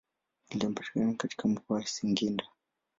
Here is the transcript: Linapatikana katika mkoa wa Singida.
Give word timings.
Linapatikana 0.49 1.13
katika 1.13 1.47
mkoa 1.47 1.77
wa 1.77 1.85
Singida. 1.85 2.43